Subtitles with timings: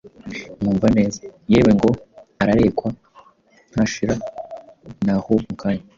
[0.61, 1.21] Mwumvaneza:
[1.51, 1.89] Yewe, ngo
[2.41, 2.87] ararekwa
[3.71, 4.15] ntashira
[5.05, 5.83] ni aho mu kanya;